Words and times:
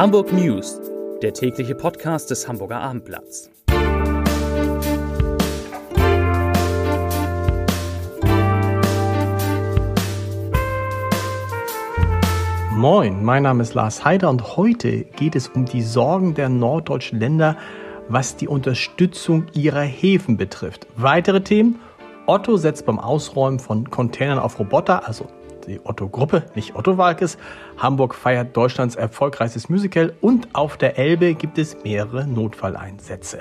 Hamburg 0.00 0.32
News, 0.32 0.80
der 1.20 1.34
tägliche 1.34 1.74
Podcast 1.74 2.30
des 2.30 2.48
Hamburger 2.48 2.80
Abendblatts. 2.80 3.50
Moin, 12.70 13.22
mein 13.22 13.42
Name 13.42 13.62
ist 13.62 13.74
Lars 13.74 14.02
Heider 14.02 14.30
und 14.30 14.56
heute 14.56 15.04
geht 15.04 15.36
es 15.36 15.48
um 15.48 15.66
die 15.66 15.82
Sorgen 15.82 16.32
der 16.32 16.48
norddeutschen 16.48 17.20
Länder, 17.20 17.58
was 18.08 18.36
die 18.36 18.48
Unterstützung 18.48 19.48
ihrer 19.52 19.82
Häfen 19.82 20.38
betrifft. 20.38 20.86
Weitere 20.96 21.42
Themen? 21.42 21.78
Otto 22.24 22.56
setzt 22.56 22.86
beim 22.86 22.98
Ausräumen 22.98 23.58
von 23.58 23.90
Containern 23.90 24.38
auf 24.38 24.58
Roboter, 24.58 25.06
also 25.06 25.26
die 25.70 25.80
Otto-Gruppe, 25.82 26.44
nicht 26.54 26.74
Otto 26.74 26.98
Walkes. 26.98 27.38
Hamburg 27.78 28.14
feiert 28.14 28.56
Deutschlands 28.56 28.96
erfolgreichstes 28.96 29.68
Musical 29.68 30.12
und 30.20 30.48
auf 30.54 30.76
der 30.76 30.98
Elbe 30.98 31.34
gibt 31.34 31.58
es 31.58 31.76
mehrere 31.84 32.26
Notfalleinsätze. 32.26 33.38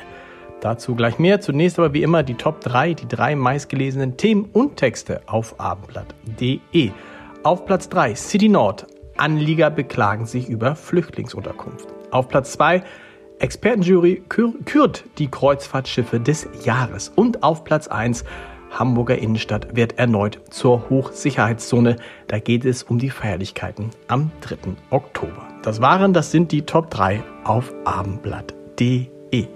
Dazu 0.61 0.95
gleich 0.95 1.19
mehr. 1.19 1.41
Zunächst 1.41 1.79
aber 1.79 1.93
wie 1.93 2.03
immer 2.03 2.23
die 2.23 2.35
Top 2.35 2.61
3, 2.61 2.93
die 2.93 3.07
drei 3.07 3.35
meistgelesenen 3.35 4.17
Themen 4.17 4.49
und 4.51 4.77
Texte 4.77 5.21
auf 5.25 5.59
abendblatt.de. 5.59 6.91
Auf 7.43 7.65
Platz 7.65 7.89
3 7.89 8.15
City 8.15 8.49
Nord. 8.49 8.87
Anlieger 9.17 9.69
beklagen 9.69 10.25
sich 10.25 10.49
über 10.49 10.75
Flüchtlingsunterkunft. 10.75 11.87
Auf 12.11 12.27
Platz 12.27 12.53
2 12.53 12.83
Expertenjury 13.39 14.23
kürt 14.27 15.05
die 15.17 15.31
Kreuzfahrtschiffe 15.31 16.19
des 16.19 16.47
Jahres. 16.65 17.09
Und 17.15 17.41
auf 17.41 17.63
Platz 17.63 17.87
1 17.87 18.25
Hamburger 18.71 19.17
Innenstadt 19.17 19.75
wird 19.75 19.97
erneut 19.97 20.39
zur 20.49 20.89
Hochsicherheitszone. 20.89 21.97
Da 22.27 22.39
geht 22.39 22.65
es 22.65 22.83
um 22.83 22.99
die 22.99 23.09
Feierlichkeiten 23.09 23.89
am 24.07 24.31
3. 24.41 24.75
Oktober. 24.89 25.47
Das 25.63 25.81
waren, 25.81 26.13
das 26.13 26.31
sind 26.31 26.51
die 26.51 26.61
Top 26.61 26.89
3 26.89 27.23
auf 27.43 27.73
abendblatt.de. 27.85 29.47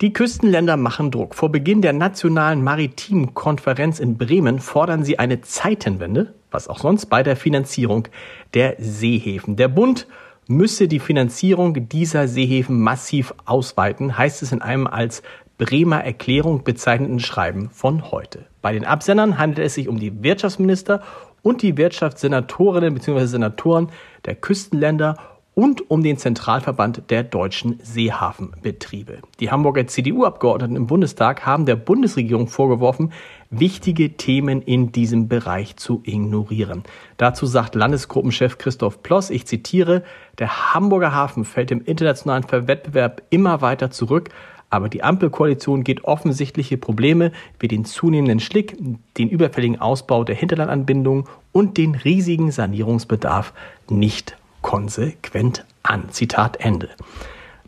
Die 0.00 0.14
Küstenländer 0.14 0.78
machen 0.78 1.10
Druck. 1.10 1.34
Vor 1.34 1.52
Beginn 1.52 1.82
der 1.82 1.92
nationalen 1.92 2.64
maritimen 2.64 3.34
Konferenz 3.34 4.00
in 4.00 4.16
Bremen 4.16 4.58
fordern 4.58 5.04
sie 5.04 5.18
eine 5.18 5.42
Zeitenwende, 5.42 6.32
was 6.50 6.68
auch 6.68 6.78
sonst 6.78 7.06
bei 7.06 7.22
der 7.22 7.36
Finanzierung 7.36 8.08
der 8.54 8.76
Seehäfen. 8.78 9.56
Der 9.56 9.68
Bund 9.68 10.06
müsse 10.50 10.88
die 10.88 10.98
Finanzierung 10.98 11.88
dieser 11.88 12.26
Seehäfen 12.26 12.80
massiv 12.80 13.32
ausweiten, 13.46 14.18
heißt 14.18 14.42
es 14.42 14.50
in 14.50 14.60
einem 14.60 14.88
als 14.88 15.22
Bremer 15.58 16.02
Erklärung 16.04 16.64
bezeichneten 16.64 17.20
Schreiben 17.20 17.70
von 17.70 18.10
heute. 18.10 18.46
Bei 18.60 18.72
den 18.72 18.84
Absendern 18.84 19.38
handelt 19.38 19.64
es 19.64 19.74
sich 19.74 19.88
um 19.88 20.00
die 20.00 20.22
Wirtschaftsminister 20.22 21.02
und 21.42 21.62
die 21.62 21.76
Wirtschaftssenatorinnen 21.76 22.94
bzw. 22.94 23.26
Senatoren 23.26 23.90
der 24.24 24.34
Küstenländer 24.34 25.16
und 25.54 25.90
um 25.90 26.02
den 26.02 26.16
Zentralverband 26.16 27.10
der 27.10 27.22
deutschen 27.22 27.80
Seehafenbetriebe. 27.82 29.18
Die 29.40 29.50
Hamburger 29.50 29.86
CDU-Abgeordneten 29.86 30.76
im 30.76 30.86
Bundestag 30.86 31.44
haben 31.44 31.66
der 31.66 31.76
Bundesregierung 31.76 32.48
vorgeworfen, 32.48 33.12
wichtige 33.50 34.16
Themen 34.16 34.62
in 34.62 34.92
diesem 34.92 35.28
Bereich 35.28 35.76
zu 35.76 36.02
ignorieren. 36.04 36.84
Dazu 37.16 37.46
sagt 37.46 37.74
Landesgruppenchef 37.74 38.58
Christoph 38.58 39.02
Ploss, 39.02 39.30
ich 39.30 39.46
zitiere, 39.46 40.04
der 40.38 40.72
Hamburger 40.74 41.12
Hafen 41.12 41.44
fällt 41.44 41.70
im 41.72 41.84
internationalen 41.84 42.44
Wettbewerb 42.50 43.22
immer 43.30 43.60
weiter 43.60 43.90
zurück, 43.90 44.30
aber 44.70 44.88
die 44.88 45.02
Ampelkoalition 45.02 45.82
geht 45.82 46.04
offensichtliche 46.04 46.78
Probleme 46.78 47.32
wie 47.58 47.66
den 47.66 47.84
zunehmenden 47.84 48.38
Schlick, 48.38 48.76
den 49.18 49.28
überfälligen 49.28 49.80
Ausbau 49.80 50.22
der 50.22 50.36
Hinterlandanbindung 50.36 51.28
und 51.50 51.76
den 51.76 51.96
riesigen 51.96 52.52
Sanierungsbedarf 52.52 53.52
nicht 53.88 54.36
konsequent 54.62 55.64
an. 55.82 56.10
Zitat 56.10 56.58
Ende 56.60 56.90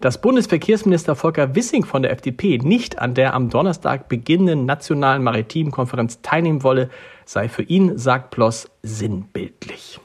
dass 0.03 0.21
Bundesverkehrsminister 0.21 1.15
Volker 1.15 1.55
Wissing 1.55 1.85
von 1.85 2.03
der 2.03 2.11
FDP 2.11 2.59
nicht 2.59 2.99
an 2.99 3.15
der 3.15 3.35
am 3.35 3.51
Donnerstag 3.51 4.09
beginnenden 4.09 4.67
nationalen 4.67 5.23
maritimen 5.23 5.71
Konferenz 5.71 6.21
teilnehmen 6.23 6.65
wolle, 6.65 6.91
sei 7.25 7.49
für 7.49 7.63
ihn, 7.63 7.97
sagt 7.99 8.31
Ploss, 8.31 8.69
sinnbildlich. 8.83 10.01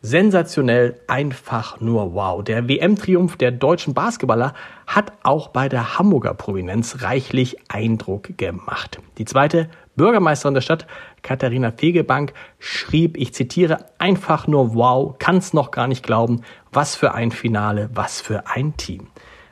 Sensationell, 0.00 0.98
einfach 1.06 1.80
nur 1.80 2.14
wow. 2.14 2.42
Der 2.42 2.68
WM-Triumph 2.68 3.36
der 3.36 3.52
deutschen 3.52 3.94
Basketballer 3.94 4.54
hat 4.86 5.12
auch 5.22 5.48
bei 5.48 5.68
der 5.68 5.98
Hamburger 5.98 6.34
Prominenz 6.34 7.02
reichlich 7.02 7.56
Eindruck 7.68 8.36
gemacht. 8.36 8.98
Die 9.18 9.26
zweite 9.26 9.68
Bürgermeisterin 9.96 10.54
der 10.54 10.62
Stadt, 10.62 10.86
Katharina 11.22 11.70
Fegebank, 11.70 12.32
schrieb, 12.58 13.16
ich 13.16 13.34
zitiere, 13.34 13.86
einfach 13.98 14.46
nur 14.46 14.74
wow, 14.74 15.14
kann's 15.18 15.52
noch 15.52 15.70
gar 15.70 15.86
nicht 15.86 16.02
glauben, 16.02 16.42
was 16.72 16.96
für 16.96 17.14
ein 17.14 17.30
Finale, 17.30 17.90
was 17.92 18.20
für 18.20 18.46
ein 18.46 18.76
Team. 18.76 19.08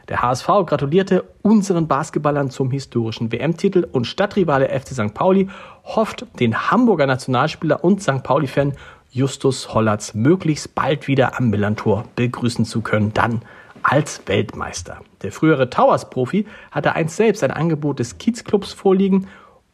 Der 0.08 0.22
HSV 0.22 0.46
gratulierte 0.66 1.24
unseren 1.42 1.86
Basketballern 1.86 2.50
zum 2.50 2.70
historischen 2.72 3.30
WM-Titel 3.30 3.86
und 3.92 4.06
Stadtrivale 4.06 4.68
FC 4.68 4.88
St. 4.88 5.14
Pauli 5.14 5.48
hofft, 5.84 6.26
den 6.40 6.70
Hamburger 6.70 7.06
Nationalspieler 7.06 7.84
und 7.84 8.02
St. 8.02 8.22
Pauli-Fan 8.24 8.72
Justus 9.12 9.72
Hollatz 9.74 10.14
möglichst 10.14 10.74
bald 10.74 11.06
wieder 11.06 11.38
am 11.38 11.50
Millantor 11.50 12.04
begrüßen 12.16 12.64
zu 12.64 12.80
können, 12.80 13.12
dann 13.12 13.42
als 13.82 14.22
Weltmeister. 14.26 15.00
Der 15.22 15.32
frühere 15.32 15.70
Towers-Profi 15.70 16.46
hatte 16.70 16.94
einst 16.94 17.16
selbst 17.16 17.44
ein 17.44 17.50
Angebot 17.50 17.98
des 17.98 18.18
Kiezclubs 18.18 18.72
vorliegen 18.72 19.28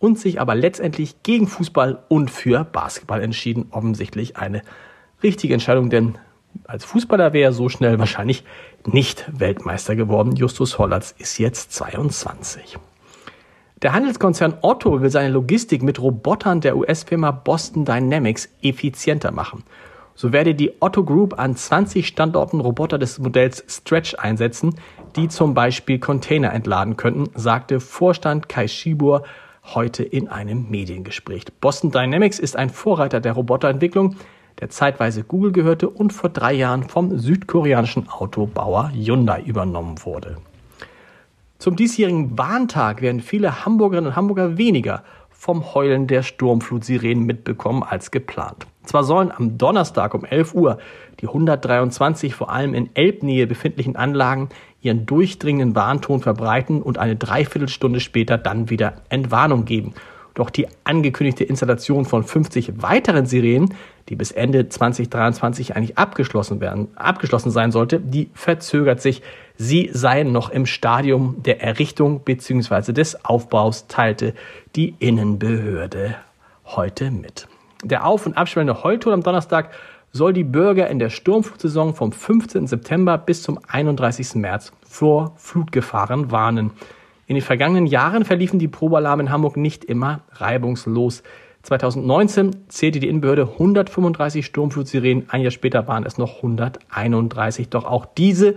und 0.07 0.19
sich 0.19 0.41
aber 0.41 0.55
letztendlich 0.55 1.23
gegen 1.25 1.49
Fußball 1.49 1.99
und 2.09 2.31
für 2.31 2.65
Basketball 2.65 3.21
entschieden. 3.21 3.67
Offensichtlich 3.73 4.37
eine 4.37 4.63
richtige 5.23 5.53
Entscheidung, 5.53 5.91
denn 5.91 6.17
als 6.65 6.85
Fußballer 6.85 7.33
wäre 7.33 7.51
er 7.51 7.53
so 7.53 7.69
schnell 7.69 7.99
wahrscheinlich 7.99 8.45
nicht 8.87 9.27
Weltmeister 9.37 9.97
geworden. 9.97 10.37
Justus 10.37 10.79
Hollatz 10.79 11.15
ist 11.19 11.39
jetzt 11.39 11.73
22. 11.73 12.79
Der 13.83 13.93
Handelskonzern 13.93 14.59
Otto 14.63 15.03
will 15.03 15.11
seine 15.11 15.29
Logistik 15.29 15.83
mit 15.83 16.01
Robotern 16.01 16.61
der 16.61 16.77
US-Firma 16.77 17.33
Boston 17.33 17.85
Dynamics 17.85 18.49
effizienter 18.63 19.33
machen. 19.33 19.65
So 20.15 20.33
werde 20.33 20.55
die 20.55 20.73
Otto 20.81 21.05
Group 21.05 21.39
an 21.39 21.57
20 21.57 22.07
Standorten 22.07 22.61
Roboter 22.61 22.97
des 22.97 23.19
Modells 23.19 23.65
Stretch 23.69 24.15
einsetzen, 24.15 24.77
die 25.17 25.29
zum 25.29 25.53
Beispiel 25.53 25.99
Container 25.99 26.55
entladen 26.55 26.97
könnten, 26.97 27.29
sagte 27.35 27.81
Vorstand 27.81 28.49
Kai 28.49 28.69
Schibur 28.69 29.25
heute 29.75 30.03
in 30.03 30.29
einem 30.29 30.71
Mediengespräch. 30.71 31.45
Boston 31.61 31.91
Dynamics 31.91 32.39
ist 32.39 32.57
ein 32.57 32.71
Vorreiter 32.71 33.21
der 33.21 33.33
Roboterentwicklung, 33.33 34.17
der 34.61 34.71
zeitweise 34.71 35.23
Google 35.23 35.53
gehörte 35.53 35.89
und 35.89 36.13
vor 36.13 36.31
drei 36.31 36.53
Jahren 36.53 36.89
vom 36.89 37.19
südkoreanischen 37.19 38.09
Autobauer 38.09 38.91
Hyundai 38.93 39.43
übernommen 39.43 39.97
wurde. 40.05 40.37
Zum 41.59 41.77
diesjährigen 41.77 42.37
Warntag 42.39 43.01
werden 43.03 43.21
viele 43.21 43.65
Hamburgerinnen 43.65 44.11
und 44.11 44.17
Hamburger 44.17 44.59
weniger 44.59 45.03
vom 45.31 45.75
Heulen 45.75 46.07
der 46.07 46.23
Sturmflutsirenen 46.23 47.25
mitbekommen 47.25 47.83
als 47.83 48.11
geplant. 48.11 48.67
Zwar 48.87 49.05
sollen 49.05 49.31
am 49.31 49.59
Donnerstag 49.59 50.15
um 50.15 50.25
11 50.25 50.55
Uhr 50.55 50.79
die 51.21 51.27
123 51.27 52.35
vor 52.35 52.51
allem 52.51 52.75
in 52.75 52.91
Elbnähe 52.95 53.47
befindlichen 53.47 53.97
Anlagen 53.97 54.49
ihren 54.81 55.07
durchdringenden 55.07 55.75
Warnton 55.75 56.21
verbreiten 56.21 56.83
und 56.83 56.99
eine 56.99 57.17
Dreiviertelstunde 57.17 58.01
später 58.01 58.39
dann 58.39 58.71
wieder 58.71 58.95
Entwarnung 59.09 59.65
geben. 59.65 59.95
Doch 60.37 60.51
die 60.51 60.69
angekündigte 60.85 61.45
Installation 61.45 62.05
von 62.05 62.23
50 62.23 62.83
weiteren 62.83 63.25
Sirenen, 63.25 63.75
die 64.11 64.17
bis 64.17 64.33
Ende 64.33 64.69
2023 64.69 65.75
eigentlich 65.75 65.97
abgeschlossen 65.97 66.61
werden, 66.61 66.89
abgeschlossen 66.95 67.51
sein 67.51 67.73
sollte, 67.73 67.99
die 67.99 68.29
verzögert 68.35 69.01
sich. 69.01 69.23
Sie 69.57 69.89
seien 69.95 70.33
noch 70.33 70.51
im 70.51 70.67
Stadium 70.67 71.43
der 71.43 71.63
Errichtung 71.63 72.21
bzw. 72.21 72.93
des 72.93 73.25
Aufbaus, 73.25 73.87
teilte 73.89 74.35
die 74.77 74.95
Innenbehörde 74.99 76.17
heute 76.67 77.11
mit. 77.11 77.49
Der 77.85 78.07
auf- 78.07 78.27
und 78.27 78.37
abschwellende 78.37 78.83
Heulton 78.83 79.13
am 79.13 79.23
Donnerstag 79.23 79.71
soll 80.13 80.33
die 80.33 80.45
Bürger 80.45 80.89
in 80.89 80.99
der 80.99 81.11
Sturmflutsaison 81.11 81.95
vom 81.95 82.13
15. 82.13 82.67
September 82.67 83.19
bis 83.19 83.43
zum 83.43 83.59
31. 83.69 84.37
März 84.37 84.73
vor 84.89 85.35
Flutgefahren 85.37 86.31
warnen. 86.31 86.71
In 87.27 87.35
den 87.35 87.43
vergangenen 87.43 87.87
Jahren 87.87 88.25
verliefen 88.25 88.59
die 88.59 88.69
Probealarme 88.69 89.25
in 89.25 89.31
Hamburg 89.31 89.57
nicht 89.57 89.85
immer 89.85 90.21
reibungslos. 90.33 91.23
2019 91.63 92.69
zählte 92.69 93.01
die 93.01 93.09
Innenbehörde 93.09 93.43
135 93.43 94.47
Sturmflutsirenen, 94.47 95.29
ein 95.31 95.41
Jahr 95.41 95.51
später 95.51 95.89
waren 95.89 96.05
es 96.05 96.17
noch 96.17 96.37
131. 96.37 97.69
Doch 97.69 97.85
auch 97.85 98.07
diese 98.07 98.55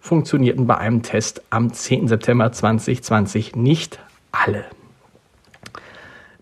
funktionierten 0.00 0.66
bei 0.66 0.76
einem 0.76 1.02
Test 1.02 1.42
am 1.50 1.72
10. 1.72 2.08
September 2.08 2.50
2020 2.50 3.54
nicht 3.54 4.00
alle. 4.32 4.64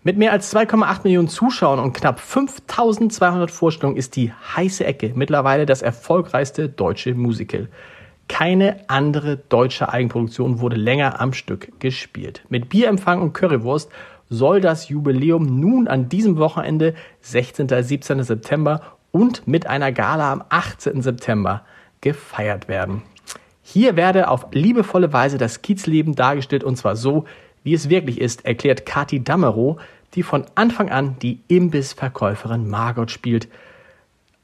Mit 0.07 0.17
mehr 0.17 0.31
als 0.31 0.55
2,8 0.55 1.01
Millionen 1.03 1.27
Zuschauern 1.27 1.79
und 1.79 1.91
knapp 1.91 2.21
5200 2.21 3.51
Vorstellungen 3.51 3.97
ist 3.97 4.15
die 4.15 4.31
heiße 4.31 4.85
Ecke 4.85 5.11
mittlerweile 5.15 5.65
das 5.65 5.81
erfolgreichste 5.81 6.69
deutsche 6.69 7.13
Musical. 7.13 7.67
Keine 8.29 8.77
andere 8.87 9.35
deutsche 9.35 9.91
Eigenproduktion 9.91 10.61
wurde 10.61 10.77
länger 10.77 11.19
am 11.19 11.33
Stück 11.33 11.77
gespielt. 11.81 12.41
Mit 12.47 12.69
Bierempfang 12.69 13.21
und 13.21 13.33
Currywurst 13.33 13.91
soll 14.29 14.61
das 14.61 14.87
Jubiläum 14.87 15.59
nun 15.59 15.89
an 15.89 16.07
diesem 16.07 16.37
Wochenende, 16.37 16.93
16. 17.19 17.67
17. 17.67 18.23
September, 18.23 18.79
und 19.11 19.45
mit 19.45 19.67
einer 19.67 19.91
Gala 19.91 20.31
am 20.31 20.41
18. 20.47 21.01
September 21.01 21.63
gefeiert 21.99 22.69
werden. 22.69 23.01
Hier 23.61 23.97
werde 23.97 24.29
auf 24.29 24.47
liebevolle 24.53 25.11
Weise 25.11 25.37
das 25.37 25.61
Kiezleben 25.61 26.15
dargestellt 26.15 26.63
und 26.63 26.77
zwar 26.77 26.95
so, 26.95 27.25
wie 27.63 27.73
es 27.73 27.89
wirklich 27.89 28.21
ist, 28.21 28.45
erklärt 28.45 28.85
Kati 28.85 29.21
Damerow, 29.21 29.81
die 30.17 30.23
von 30.23 30.45
Anfang 30.55 30.89
an 30.89 31.17
die 31.19 31.43
Imbissverkäuferin 31.47 32.67
Margot 32.67 33.11
spielt. 33.11 33.47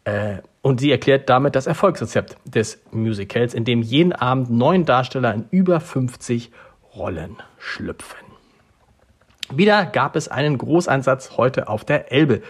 Äh, 0.06 0.38
und 0.62 0.80
sie 0.80 0.92
erklärt 0.92 1.30
damit 1.30 1.56
das 1.56 1.68
Erfolgsrezept 1.68 2.38
des 2.46 2.80
Musicals, 2.92 3.54
in 3.54 3.66
dem 3.66 3.82
jeden 3.82 4.14
Abend 4.14 4.50
neun 4.50 4.86
Darsteller 4.86 5.34
in 5.34 5.46
über 5.50 5.82
50 5.82 6.52
Rollen 6.96 7.38
schlüpfen. 7.58 8.20
Wieder 9.52 9.86
gab 9.86 10.16
es 10.16 10.28
einen 10.28 10.58
Großeinsatz 10.58 11.38
heute 11.38 11.68
auf 11.68 11.84
der 11.84 12.12
Elbe. 12.12 12.42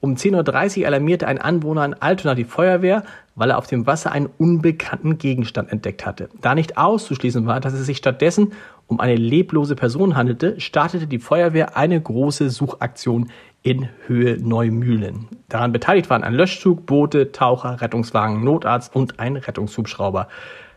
Um 0.00 0.14
10.30 0.14 0.80
Uhr 0.80 0.86
alarmierte 0.86 1.26
ein 1.26 1.38
Anwohner 1.38 1.84
in 1.84 1.94
Altona 1.94 2.36
die 2.36 2.44
Feuerwehr, 2.44 3.02
weil 3.34 3.50
er 3.50 3.58
auf 3.58 3.66
dem 3.66 3.86
Wasser 3.86 4.12
einen 4.12 4.30
unbekannten 4.38 5.18
Gegenstand 5.18 5.72
entdeckt 5.72 6.06
hatte. 6.06 6.28
Da 6.40 6.54
nicht 6.54 6.78
auszuschließen 6.78 7.46
war, 7.46 7.58
dass 7.58 7.72
es 7.72 7.84
sich 7.84 7.96
stattdessen 7.96 8.52
um 8.86 9.00
eine 9.00 9.16
leblose 9.16 9.74
Person 9.74 10.16
handelte, 10.16 10.60
startete 10.60 11.08
die 11.08 11.18
Feuerwehr 11.18 11.76
eine 11.76 12.00
große 12.00 12.48
Suchaktion 12.48 13.30
in 13.62 13.88
Höhe 14.06 14.38
Neumühlen. 14.40 15.26
Daran 15.48 15.72
beteiligt 15.72 16.08
waren 16.10 16.22
ein 16.22 16.34
Löschzug, 16.34 16.86
Boote, 16.86 17.32
Taucher, 17.32 17.80
Rettungswagen, 17.80 18.44
Notarzt 18.44 18.94
und 18.94 19.18
ein 19.18 19.36
Rettungshubschrauber. 19.36 20.28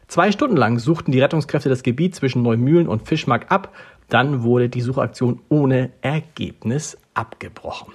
Zwei 0.08 0.32
Stunden 0.32 0.58
lang 0.58 0.80
suchten 0.80 1.12
die 1.12 1.22
Rettungskräfte 1.22 1.70
das 1.70 1.84
Gebiet 1.84 2.16
zwischen 2.16 2.42
Neumühlen 2.42 2.88
und 2.88 3.08
Fischmark 3.08 3.52
ab. 3.52 3.74
Dann 4.10 4.44
wurde 4.44 4.68
die 4.68 4.82
Suchaktion 4.82 5.40
ohne 5.48 5.92
Ergebnis 6.02 6.98
abgebrochen. 7.14 7.94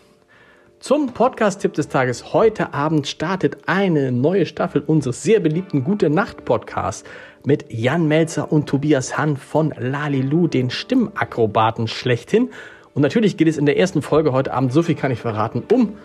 Zum 0.86 1.08
Podcast-Tipp 1.08 1.74
des 1.74 1.88
Tages. 1.88 2.32
Heute 2.32 2.72
Abend 2.72 3.08
startet 3.08 3.56
eine 3.66 4.12
neue 4.12 4.46
Staffel 4.46 4.84
unseres 4.86 5.20
sehr 5.20 5.40
beliebten 5.40 5.82
Gute 5.82 6.10
Nacht 6.10 6.44
Podcasts 6.44 7.02
mit 7.44 7.64
Jan 7.72 8.06
Melzer 8.06 8.52
und 8.52 8.68
Tobias 8.68 9.18
Hahn 9.18 9.36
von 9.36 9.74
Lalilu, 9.76 10.46
den 10.46 10.70
Stimmakrobaten 10.70 11.88
schlechthin. 11.88 12.50
Und 12.94 13.02
natürlich 13.02 13.36
geht 13.36 13.48
es 13.48 13.58
in 13.58 13.66
der 13.66 13.76
ersten 13.76 14.00
Folge 14.00 14.30
heute 14.30 14.54
Abend, 14.54 14.72
so 14.72 14.80
viel 14.80 14.94
kann 14.94 15.10
ich 15.10 15.18
verraten, 15.18 15.64
um 15.72 15.96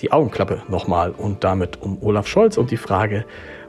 die 0.00 0.10
Augenklappe 0.10 0.62
nochmal 0.66 1.12
und 1.12 1.44
damit 1.44 1.80
um 1.80 2.02
Olaf 2.02 2.26
Scholz 2.26 2.56
und 2.56 2.72
die 2.72 2.76
Frage, 2.76 3.24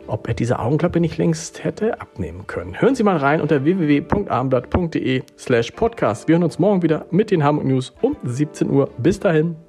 ob 0.08 0.28
er 0.28 0.34
diese 0.34 0.58
Augenklappe 0.58 1.00
nicht 1.00 1.20
längst 1.20 1.64
hätte 1.64 2.02
abnehmen 2.02 2.48
können. 2.48 2.82
Hören 2.82 2.96
Sie 2.96 3.04
mal 3.04 3.18
rein 3.18 3.40
unter 3.40 3.66
www.abendblatt.de 3.66 5.22
slash 5.38 5.70
podcast. 5.70 6.28
Wir 6.28 6.34
hören 6.34 6.44
uns 6.44 6.58
morgen 6.58 6.82
wieder 6.82 7.06
mit 7.12 7.30
den 7.30 7.44
Hamburg 7.44 7.68
News 7.68 7.94
um 8.02 8.18
17 8.24 8.68
Uhr. 8.72 8.90
Bis 8.98 9.20
dahin. 9.20 9.69